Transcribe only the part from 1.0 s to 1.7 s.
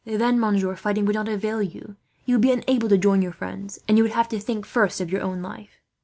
would not avail